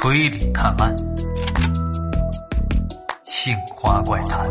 [0.00, 0.96] 推理探案，
[3.26, 4.48] 杏花怪谈。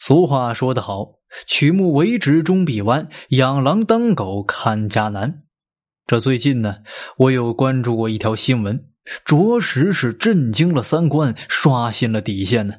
[0.00, 5.44] 俗话说得好，“曲木为直终必弯，养狼当狗看家难。”
[6.04, 6.78] 这最近呢，
[7.18, 8.88] 我有关注过一条新闻，
[9.24, 12.74] 着实是震惊了三观，刷新了底线呢。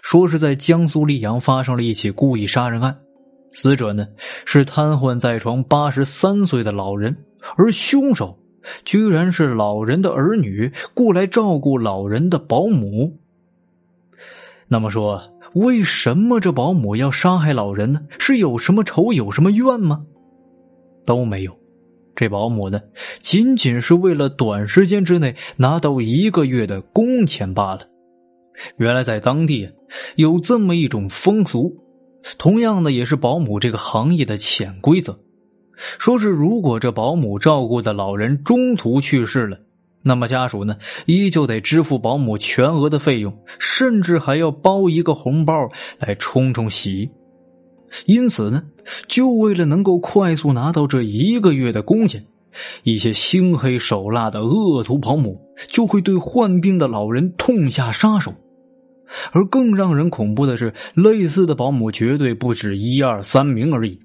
[0.00, 3.05] 说是在江苏溧阳发生了一起故意杀人案。
[3.52, 4.06] 死者呢
[4.44, 7.16] 是瘫痪在床八十三岁的老人，
[7.56, 8.38] 而凶手
[8.84, 13.18] 居然是老人的儿女雇来照顾老人的保姆。
[14.68, 15.22] 那么说，
[15.54, 18.00] 为什么这保姆要杀害老人呢？
[18.18, 20.04] 是有什么仇有什么怨吗？
[21.06, 21.56] 都没有，
[22.14, 22.80] 这保姆呢，
[23.20, 27.86] 仅仅是为了短时间之内拿到一个月的工钱罢了。
[28.76, 29.70] 原来在当地
[30.16, 31.85] 有这么一种风俗。
[32.38, 35.18] 同样的，也是保姆这个行业的潜规则，
[35.76, 39.58] 说是如果这保姆照顾的老人中途去世了，
[40.02, 45.68] 那么家属呢依旧得支付保姆全额的费用，甚至还要包一个红包
[45.98, 47.10] 来冲冲喜。
[48.04, 48.64] 因此呢，
[49.06, 52.26] 就为了能够快速拿到这一个月的工钱，
[52.82, 58.34] 一些心黑手辣的恶毒保姆就会对患病的老人痛下杀手。
[59.32, 64.00] 而更让人恐怖的是，类似的保姆绝对不止一二三名而已。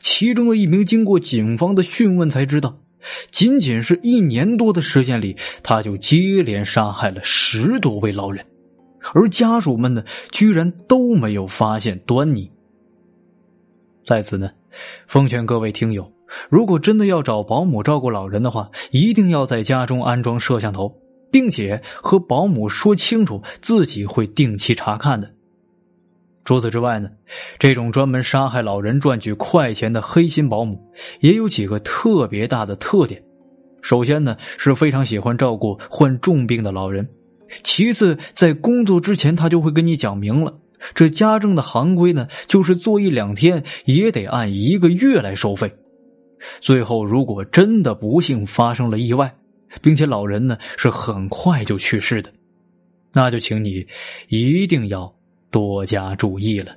[0.00, 2.76] 其中的一名，经过警方的讯问才知道，
[3.30, 8.44] 仅仅是一年多的时间里，他就接连杀害了十多位老人，
[9.14, 12.50] 而家属们呢，居然都没有发现端倪。
[14.04, 14.50] 在此呢，
[15.06, 16.12] 奉劝各位听友，
[16.50, 20.94] 如果真的要找保姆照顾老人的话，一定要在家中安装摄像头。
[21.30, 25.30] 并且和保姆说清楚，自己会定期查看的。
[26.44, 27.08] 除此之外呢，
[27.58, 30.80] 这种专门杀害老人赚取快钱的黑心保姆，
[31.20, 33.22] 也有几个特别大的特点。
[33.82, 37.04] 首先呢，是非常喜欢照顾患重病的老人；
[37.62, 40.58] 其次，在工作之前，他就会跟你讲明了，
[40.94, 45.72] 这家政的行规呢，就是做一两天也得按一个月来收费。
[46.60, 49.34] 最后，如果真的不幸发生了意外，
[49.80, 52.32] 并且老人呢是很快就去世的，
[53.12, 53.86] 那就请你
[54.28, 55.14] 一定要
[55.50, 56.76] 多加注意了。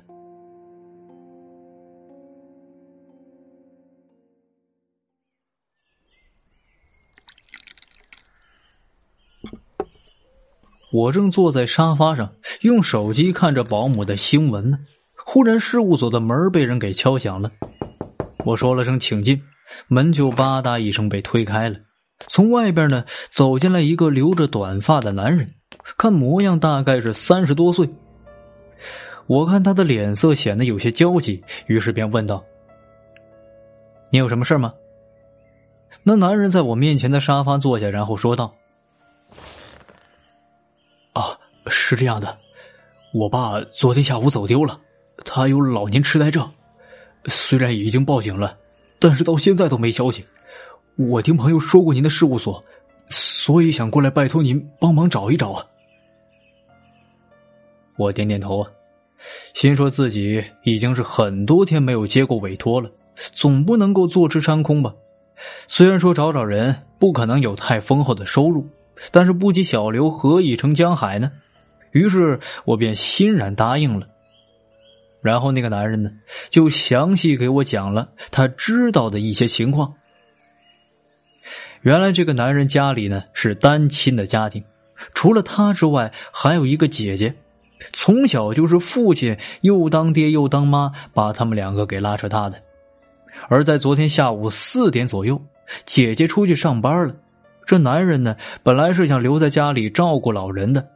[10.92, 14.78] 我正坐在沙发上用手机看着保姆的新闻呢，
[15.16, 17.50] 忽然事务所的门被人给敲响了。
[18.44, 19.42] 我说了声请进，
[19.88, 21.76] 门就吧嗒一声被推开了。
[22.28, 25.54] 从外边呢走进来一个留着短发的男人，
[25.98, 27.88] 看模样大概是三十多岁。
[29.26, 32.44] 我看他的脸色显得有些焦急，于是便问道
[34.10, 34.72] ：“你有什么事吗？”
[36.02, 38.54] 那男人在我面前的沙发坐下，然后说道
[41.14, 42.38] ：“啊，是这样的，
[43.14, 44.78] 我爸昨天下午走丢了，
[45.24, 46.50] 他有老年痴呆症，
[47.26, 48.56] 虽然已经报警了，
[48.98, 50.24] 但是到现在都没消息。”
[50.96, 52.64] 我听朋友说过您的事务所，
[53.08, 55.66] 所以想过来拜托您帮忙找一找啊。
[57.96, 58.70] 我点点头啊，
[59.54, 64.94] 心说自己已经是很多天没有接过委托了，总不能够坐吃山空吧。
[65.66, 68.64] 虽然说找找人不可能有太丰厚的收入，
[69.10, 71.32] 但是不积小流何以成江海呢？
[71.90, 74.06] 于是我便欣然答应了。
[75.20, 76.12] 然后那个男人呢，
[76.50, 79.92] 就详细给我讲了他知道的一些情况。
[81.84, 84.64] 原来这个男人家里呢是单亲的家庭，
[85.12, 87.34] 除了他之外还有一个姐姐，
[87.92, 92.58] 从小就是父亲又当爹又当妈把他们两个给拉扯大的。
[93.48, 95.38] 而在昨天下午四点左右，
[95.84, 97.14] 姐姐出去上班了，
[97.66, 100.88] 这男人呢本来是想留在家里照顾老人的，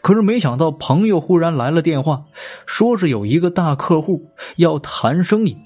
[0.00, 2.20] 可是没想到朋友忽然来了电话，
[2.66, 4.20] 说是有一个大客户
[4.56, 5.56] 要谈生意，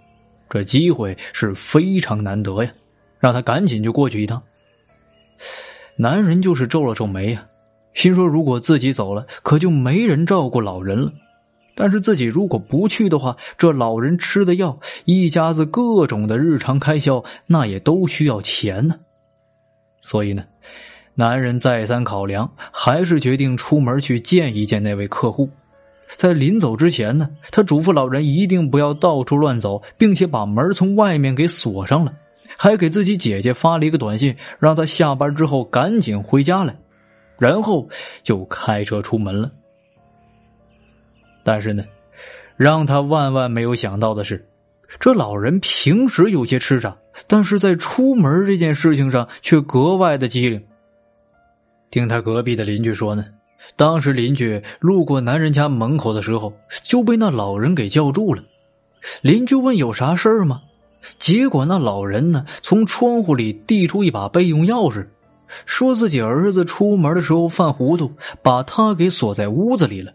[0.50, 2.70] 这机会是非常难得呀，
[3.18, 4.42] 让他赶紧就过去一趟。
[5.96, 7.46] 男人就是皱了皱眉呀，
[7.94, 11.12] 心说如果自己走了，可就没人照顾老人了。
[11.74, 18.96] 但是自己如果不去的话，这老人吃的药，一家子各种的日常开销，那也都需要钱呢。
[20.00, 20.44] 所以呢，
[21.14, 25.50] 男人再三考量，还是决定出门去见一见那位客户。
[26.16, 32.12] 在临走之前呢，他嘱咐老人一定不要到处乱走，并且把门从外面给锁上了。
[32.56, 36.76] 还给自己姐姐发了一个短信，让她下班之后赶紧回家来，
[37.38, 37.88] 然后
[38.22, 39.50] 就开车出门了。
[41.42, 41.84] 但是呢，
[42.56, 44.44] 让他万万没有想到的是，
[44.98, 50.60] 这老人平时有些痴傻，但是在出门这件事情上却格外的机灵。
[51.90, 53.26] 听他隔壁的邻居说呢，
[53.76, 58.42] 当时邻居路过男人家门口的时候，就被那老人给叫住了。
[59.22, 60.62] 邻居问有啥事儿吗？
[61.18, 65.06] 结果那老人呢，从窗户里递出一把备用钥匙，
[65.64, 68.12] 说自己儿子出门的时候犯糊涂，
[68.42, 70.12] 把他给锁在屋子里了，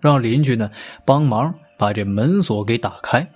[0.00, 0.70] 让邻居呢
[1.04, 3.26] 帮忙把这门锁给打开。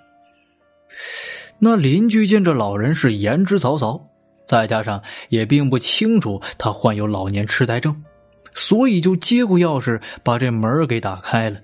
[1.58, 4.00] 那邻居见这老人是言之凿凿，
[4.46, 8.04] 再加上也并不清楚他患有老年痴呆症，
[8.54, 11.58] 所以就接过钥匙把这门给打开了。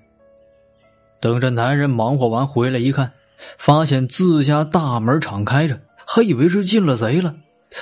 [1.21, 3.13] 等着男人忙活完回来一看。
[3.59, 7.35] 发现自家大门敞开着，还以为是进了贼了。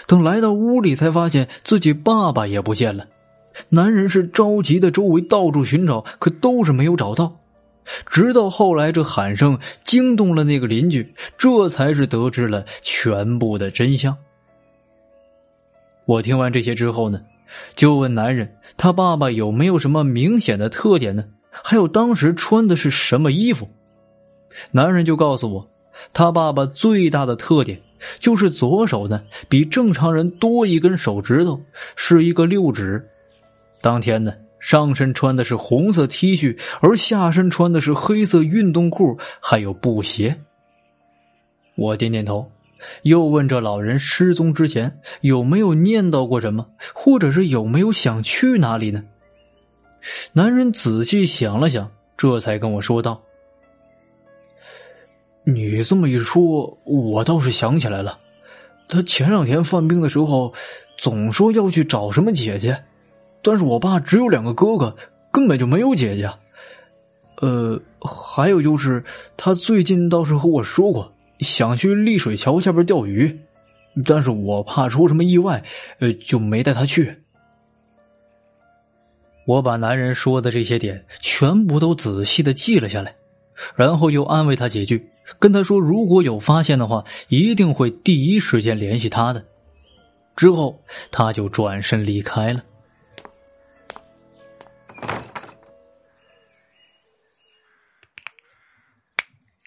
[0.07, 3.07] 等来到屋里，才发现自己爸爸也不见了。
[3.71, 7.37] 男人是着急的，周围到处寻找，可都是没有找到。
[8.07, 14.17] 直到后来，这喊声惊动了那个邻居，这才是得知了全部的真相。
[16.07, 17.21] 我听完这些之后呢，
[17.75, 21.25] 就问男人：他爸爸有没有什么明显的特点呢？
[21.51, 23.69] 还有当时穿的是什么衣服？
[24.71, 25.69] 男人就告诉我，
[26.13, 27.81] 他爸爸最大的特点
[28.19, 31.61] 就是左手呢比正常人多一根手指头，
[31.97, 33.05] 是一个六指。
[33.81, 40.37] 当天呢，上身穿的是红色 T 恤，而下身穿的是黑色运动裤，还有布鞋。
[41.77, 42.51] 我点点头，
[43.03, 49.03] 又问这老人失踪之前有没有念叨过什么，或者是有没有想去哪里呢？
[50.33, 53.21] 男人仔细想了想，这才跟我说道。
[55.45, 58.19] 你这么一说，我倒是想起来了。
[58.89, 60.53] 他前两天犯病的时候，
[60.99, 62.83] 总说要去找什么姐姐，
[63.43, 64.95] 但是我爸只有两个哥哥，
[65.31, 66.29] 根本就没有姐姐。
[67.37, 69.03] 呃，还有就是，
[69.37, 73.41] 他最近倒是和我说过，想去丽水桥下边钓鱼，
[74.05, 75.65] 但是我怕出什么意外，
[76.01, 77.17] 呃，就没带他去。
[79.47, 83.15] 我把男人说的这些点全部都仔细的记了下来，
[83.75, 85.09] 然后又安慰他几句。
[85.39, 89.45] 跟他说，如果有发现的话，一定会第一时间联系他的。
[90.35, 92.63] 之后，他就转身离开了。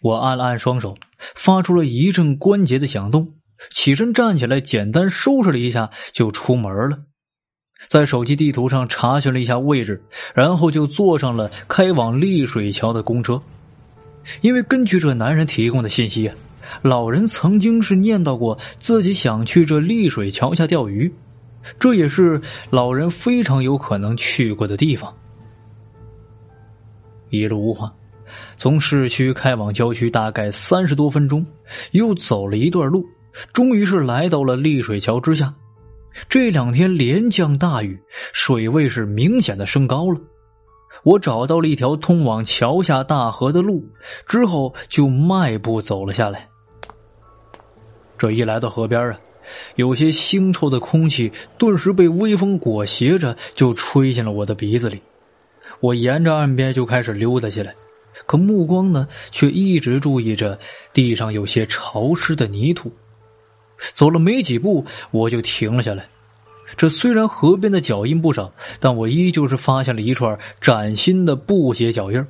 [0.01, 0.97] 我按了按双手，
[1.35, 3.35] 发出了一阵关节的响动，
[3.71, 6.97] 起身站起来，简单收拾了一下，就出门了。
[7.87, 10.03] 在手机地图上查询了一下位置，
[10.33, 13.41] 然后就坐上了开往丽水桥的公车。
[14.41, 16.35] 因为根据这男人提供的信息啊，
[16.81, 21.13] 老人曾经是念叨过自己想去这丽水桥下钓鱼，
[21.77, 25.13] 这也是老人非常有可能去过的地方。
[27.29, 27.93] 一路无话，
[28.57, 31.45] 从市区开往郊区大概三十多分钟，
[31.91, 33.03] 又走了一段路，
[33.51, 35.53] 终于是来到了丽水桥之下。
[36.29, 37.99] 这两天连降大雨，
[38.33, 40.19] 水位是明显的升高了。
[41.03, 43.85] 我找到了一条通往桥下大河的路，
[44.25, 46.47] 之后就迈步走了下来。
[48.17, 49.19] 这一来到河边啊，
[49.75, 55.01] 有些腥臭的空气顿时被微风裹挟着就吹进了我的鼻子里。
[55.81, 57.75] 我沿着岸边就开始溜达起来，
[58.25, 60.57] 可目光呢却一直注意着
[60.93, 62.89] 地上有些潮湿的泥土。
[63.93, 66.07] 走了没几步，我就停了下来。
[66.77, 72.25] 这虽然河边的脚印不少，但我依旧是发现了一串崭新的布鞋脚印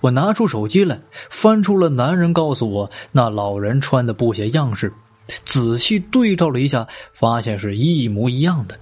[0.00, 4.92] 我拿出手机来，翻出了男人告诉我那老人穿的布鞋样式，
[5.44, 8.78] 仔细对照了一下，发现是一模一样的。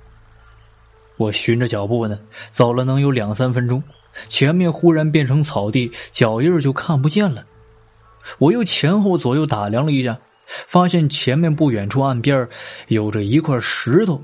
[1.16, 2.18] 我循着脚步呢，
[2.50, 3.82] 走了能有两三分钟，
[4.28, 7.44] 前面忽然变成草地，脚印就看不见了。
[8.38, 10.18] 我又前后左右打量了一下，
[10.66, 12.48] 发现前面不远处岸边
[12.88, 14.20] 有着一块石头。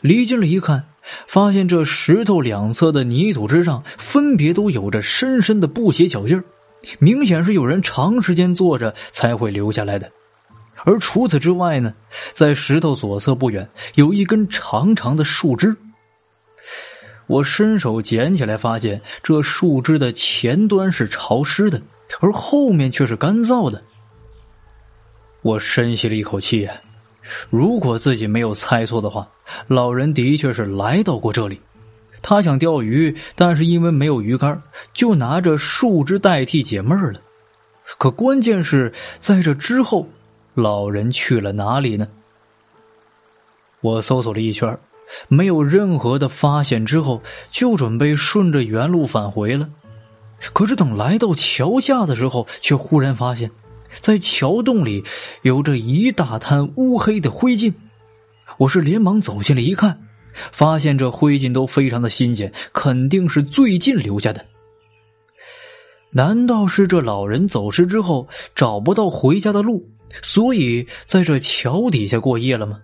[0.00, 0.84] 离近了一看，
[1.26, 6.42] 发现这石头两侧的泥土之上，分别都有着深深的布鞋脚印
[6.98, 10.10] 明显是有人长时间坐着才会留下来的。
[10.84, 11.92] 而除此之外呢，
[12.32, 15.76] 在石头左侧不远有一根长长的树枝。
[17.26, 21.80] 我伸手捡起来，发现这树枝的前端是潮湿的，
[22.20, 23.82] 而后面却是干燥的。
[25.42, 26.68] 我深吸了一口气。
[27.50, 29.28] 如果自己没有猜错的话，
[29.66, 31.60] 老人的确是来到过这里。
[32.22, 34.60] 他想钓鱼，但是因为没有鱼竿，
[34.92, 37.20] 就拿着树枝代替解闷了。
[37.98, 40.06] 可关键是在这之后，
[40.54, 42.06] 老人去了哪里呢？
[43.80, 44.78] 我搜索了一圈，
[45.28, 49.68] 没有任何的发现，之后就准备顺着原路返回了。
[50.52, 53.50] 可是等来到桥下的时候，却忽然发现。
[54.00, 55.04] 在桥洞里
[55.42, 57.72] 有着一大滩乌黑的灰烬。
[58.58, 60.00] 我是连忙走进来一看，
[60.52, 64.44] 发现这灰烬都非常的新鲜，肯定是最近留下的。
[66.10, 69.88] 难道是这老人走失之后找不到回家的路，
[70.22, 72.80] 所以在这桥底下过夜了吗？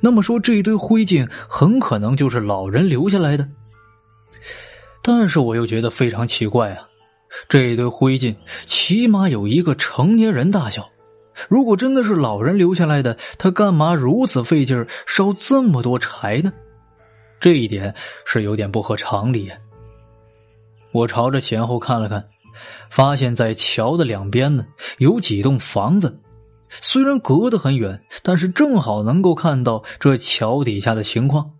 [0.00, 3.48] 那么说，这一堆灰烬很可能就是老人留下来的。
[5.02, 6.88] 但是我又觉得非常奇怪啊，
[7.48, 8.34] 这堆灰烬
[8.66, 10.90] 起码有一个成年人大小，
[11.48, 16.52] 如果真的是老人留下来的，他干嘛如此费劲烧这么多柴呢？
[17.40, 19.50] 这一点是有点不合常理。
[20.92, 22.24] 我朝着前后看了看。
[22.88, 24.64] 发现，在桥的两边呢，
[24.98, 26.20] 有几栋房子，
[26.68, 31.50] 虽然隔得很远，但是正好能够看到这桥底下的情况。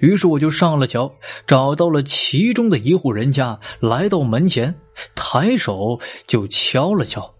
[0.00, 1.12] 于是我就上了桥，
[1.46, 4.74] 找到了其中的一户人家，来到门前，
[5.14, 7.34] 抬手就敲了敲。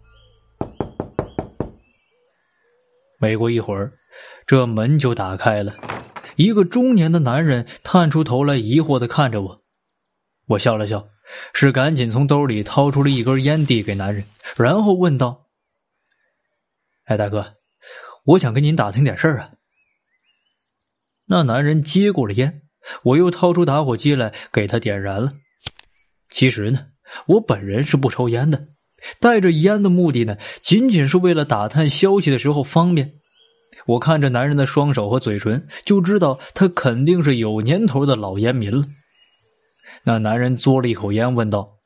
[3.18, 3.92] 没过一会儿，
[4.46, 5.74] 这门就打开了，
[6.36, 9.62] 一个中年的男人探出头来，疑惑的看着我。
[10.46, 11.06] 我笑了笑。
[11.52, 14.24] 是赶紧从兜里掏出了一根烟递给男人，
[14.56, 15.46] 然后问道
[17.06, 17.54] ：“哎，大哥，
[18.24, 19.50] 我想跟您打听点事儿啊。”
[21.32, 22.62] 那男人接过了烟，
[23.04, 25.34] 我又掏出打火机来给他点燃了。
[26.28, 26.86] 其实呢，
[27.28, 28.66] 我本人是不抽烟的，
[29.20, 33.12] 带着烟的目的呢，仅仅是为了打探消息的时候方便。
[33.86, 38.84] 我看着男人的双手和嘴唇，就知道他肯定是有年头的老烟民了。
[40.02, 41.78] 那男人嘬了一口烟，问道：“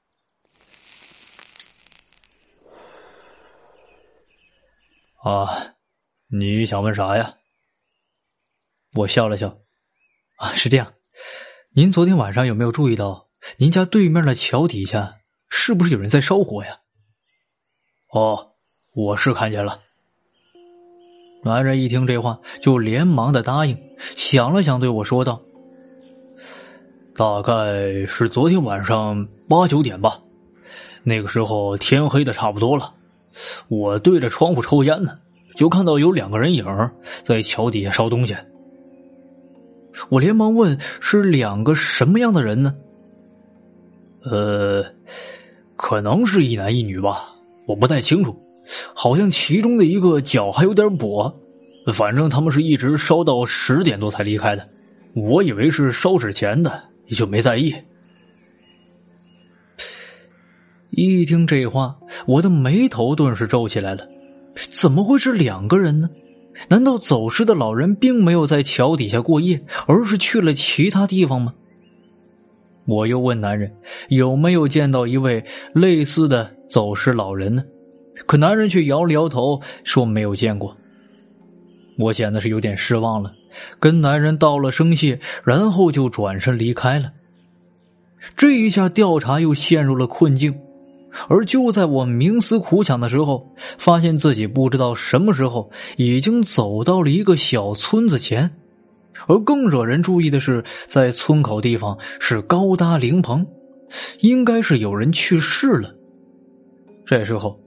[5.22, 5.74] 啊，
[6.28, 7.34] 你想问啥呀？”
[8.94, 9.58] 我笑了笑
[10.38, 10.92] ：“啊，是这样，
[11.74, 15.16] 您昨天晚上有没有注意到，您家对面的桥底下
[15.48, 16.76] 是不是有人在烧火呀
[18.14, 18.52] ？”“哦，
[18.94, 19.80] 我是看见了。”
[21.42, 23.76] 男人一听这话，就连忙的答应，
[24.16, 25.42] 想了想，对我说道。
[27.16, 30.22] 大概是昨天晚上八九点吧，
[31.02, 32.94] 那个时候天黑的差不多了，
[33.68, 35.18] 我对着窗户抽烟呢，
[35.56, 36.64] 就看到有两个人影
[37.24, 38.36] 在桥底下烧东西。
[40.08, 42.74] 我连忙问：“是两个什么样的人呢？”
[44.24, 44.84] 呃，
[45.76, 47.28] 可能是一男一女吧，
[47.66, 48.36] 我不太清楚，
[48.94, 51.32] 好像其中的一个脚还有点跛，
[51.92, 54.68] 反正他们是一直烧到十点多才离开的，
[55.14, 56.82] 我以为是烧纸钱的。
[57.06, 57.70] 也就没在意。
[60.88, 61.94] 一听这话，
[62.26, 64.08] 我的眉头顿时皱起来了。
[64.70, 66.08] 怎么会是两个人呢？
[66.68, 71.54] 难道走失的老人并没有在桥底下过夜，而是去了其他地方吗？
[72.86, 73.72] 我又问男人
[74.08, 77.64] 有没有见到一位类似的走失老人呢？
[78.26, 80.76] 可男人却摇了摇头，说没有见过。
[81.98, 83.32] 我显得是有点失望了。
[83.78, 87.12] 跟男人道了声谢，然后就转身离开了。
[88.36, 90.58] 这一下调查又陷入了困境，
[91.28, 93.46] 而就在我冥思苦想的时候，
[93.78, 98.50] 发现自己不知道什么时候已经走到了一个小村子前，
[99.26, 103.46] 而更惹人注意的是，在村口地方是高搭灵棚，
[104.20, 105.94] 应该是有人去世了。
[107.06, 107.58] 这时候，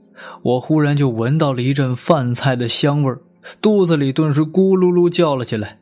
[0.42, 3.20] 我忽然就闻到了一阵饭菜的香味儿。
[3.62, 5.78] 肚子里顿时咕噜噜叫了起来，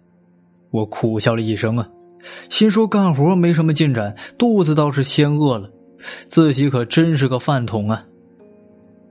[0.70, 1.88] 我苦笑了一声啊，
[2.48, 5.68] 心说干活没什么进展，肚子倒是先饿了，
[6.28, 8.04] 自己可真是个饭桶啊！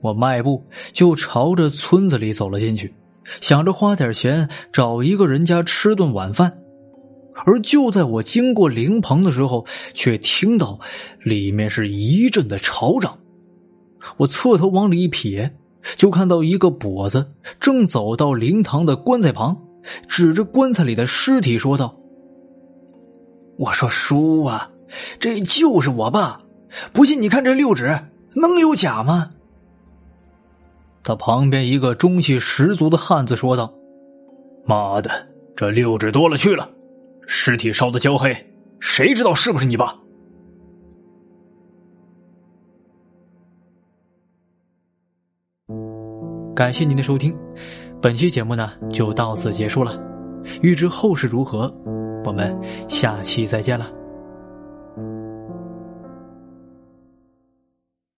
[0.01, 0.63] 我迈步
[0.93, 2.93] 就朝着村子里走了进去，
[3.41, 6.57] 想着花点钱找一个人家吃顿晚饭，
[7.45, 10.79] 而就在我经过灵棚的时候，却听到
[11.23, 13.17] 里面是一阵的吵嚷，
[14.17, 15.49] 我侧头往里一瞥。
[15.97, 19.55] 就看到一个跛子正走到灵堂的棺材旁，
[20.07, 21.95] 指着棺材里的尸体说道
[23.59, 24.71] ：“我说叔啊，
[25.19, 26.41] 这就是我爸，
[26.93, 27.99] 不信你看这六指，
[28.35, 29.31] 能有假吗？”
[31.03, 33.73] 他旁边一个中气十足的汉子说道
[34.65, 35.09] ：“妈的，
[35.55, 36.69] 这六指多了去了，
[37.27, 38.35] 尸体烧的焦黑，
[38.79, 39.95] 谁知道是不是你爸？”
[46.55, 47.37] 感谢您的收听，
[48.01, 50.01] 本期节目呢就到此结束了。
[50.61, 51.71] 欲知后事如何，
[52.23, 53.91] 我们下期再见了。